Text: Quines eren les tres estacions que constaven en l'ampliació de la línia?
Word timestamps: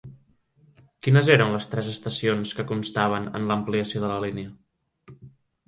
Quines 1.07 1.29
eren 1.33 1.53
les 1.57 1.67
tres 1.75 1.91
estacions 1.91 2.55
que 2.61 2.67
constaven 2.73 3.29
en 3.41 3.47
l'ampliació 3.53 4.05
de 4.07 4.13
la 4.15 4.19
línia? 4.27 5.17